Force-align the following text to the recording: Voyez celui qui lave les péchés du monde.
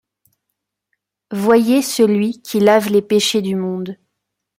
Voyez 1.31 1.83
celui 1.83 2.41
qui 2.41 2.59
lave 2.59 2.89
les 2.89 3.03
péchés 3.03 3.43
du 3.43 3.55
monde. 3.55 3.99